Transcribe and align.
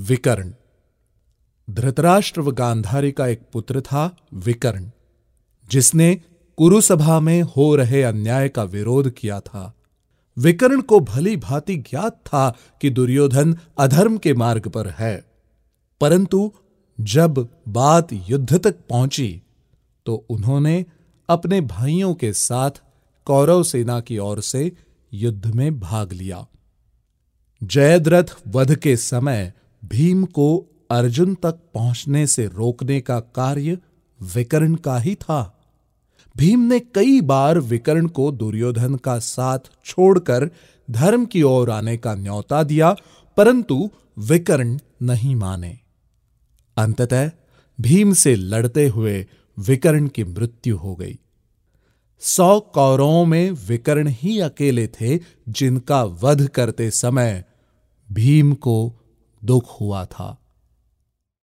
विकर्ण। 0.00 0.52
धृतराष्ट्र 1.70 2.40
व 2.40 2.50
गांधारी 2.50 3.12
का 3.12 3.26
एक 3.26 3.40
पुत्र 3.52 3.80
था 3.80 4.16
विकर्ण, 4.34 4.90
जिसने 5.70 6.14
कुरुसभा 6.58 7.20
में 7.20 7.42
हो 7.42 7.74
रहे 7.76 8.02
अन्याय 8.02 8.48
का 8.48 8.62
विरोध 8.62 9.10
किया 9.10 9.40
था। 9.40 9.74
विकर्ण 10.36 10.80
को 10.80 11.00
भली 11.00 11.36
भांति 11.36 11.76
ज्ञात 11.76 12.12
था 12.26 12.56
कि 12.80 12.90
दुर्योधन 12.90 13.56
अधर्म 13.78 14.16
के 14.18 14.34
मार्ग 14.34 14.68
पर 14.68 14.88
है। 14.88 15.24
परंतु 16.00 16.52
जब 17.00 17.48
बात 17.68 18.12
युद्ध 18.12 18.58
तक 18.58 18.74
पहुँची 18.90 19.42
तो 20.06 20.14
उन्होंने 20.30 20.84
अपने 21.28 21.60
भाइयों 21.60 22.14
के 22.14 22.32
साथ 22.32 22.70
कौरव 23.26 23.62
सेना 23.62 24.00
की 24.00 24.18
ओर 24.18 24.40
से 24.40 24.72
युद्ध 25.12 25.46
में 25.46 25.80
भाग 25.80 26.12
लिया। 26.12 26.46
जयद्रथ 27.62 28.36
वध 28.48 28.74
के 28.76 28.96
समय 28.96 29.52
भीम 29.90 30.24
को 30.24 30.66
अर्जुन 30.90 31.34
तक 31.34 31.60
पहुँचने 31.74 32.26
से 32.26 32.46
रोकने 32.46 33.00
का 33.00 33.20
कार्य 33.20 33.78
विकर्ण 34.34 34.74
का 34.74 34.98
ही 34.98 35.14
था। 35.14 35.56
भीम 36.36 36.60
ने 36.60 36.80
कई 36.80 37.20
बार 37.20 37.58
विकर्ण 37.58 38.06
को 38.06 38.32
दुर्योधन 38.32 38.94
का 38.94 39.18
साथ 39.18 39.58
छोड़कर 39.84 40.50
धर्म 40.90 41.24
की 41.24 41.42
ओर 41.42 41.70
आने 41.70 41.96
का 41.96 42.14
न्यौता 42.14 42.62
दिया, 42.62 42.96
परंतु 43.36 43.90
विकर्ण 44.18 44.78
नहीं 45.02 45.36
माने। 45.36 45.78
अंततः 46.76 47.30
भीम 47.80 48.12
से 48.12 48.34
लड़ते 48.34 48.88
हुए 48.88 49.26
विकर्ण 49.58 50.08
की 50.08 50.24
मृत्यु 50.24 50.76
हो 50.76 50.94
गई। 50.94 51.18
सौ 52.20 52.60
कौरवों 52.60 53.24
में 53.24 53.50
विकर्ण 53.50 54.08
ही 54.08 54.40
अकेले 54.40 54.86
थे 54.86 55.18
जिनका 55.48 56.04
वध 56.04 56.48
करते 56.48 56.90
समय 56.90 57.44
भीम 58.12 58.54
को 58.54 58.99
दुख 59.44 59.80
हुआ 59.80 60.04
था। 60.04 60.39